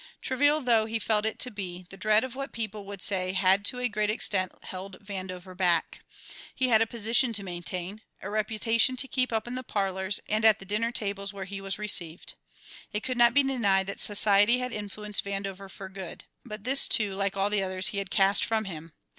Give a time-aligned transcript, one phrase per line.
[0.19, 3.63] Trivial though he felt it to be, the dread of what people would say had
[3.65, 5.99] to a great extent held Vandover back.
[6.55, 10.43] He had a position to maintain, a reputation to keep up in the parlours and
[10.43, 12.33] at the dinner tables where he was received.
[12.91, 16.23] It could not be denied that society had influenced Vandover for good.
[16.43, 18.93] But this, too, like all the others, he had cast from him.